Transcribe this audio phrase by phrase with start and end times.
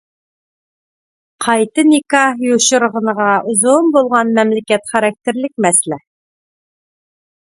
[1.45, 6.03] قايتا نىكاھ يوشۇرۇنغىنىغا ئۇزۇن بولغان مەملىكەت خاراكتېرلىك مەسىلە.